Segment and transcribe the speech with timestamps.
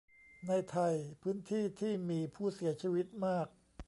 [0.47, 3.47] ในไทยพื้นที่ที่มีผู้เสียชีวิตมาก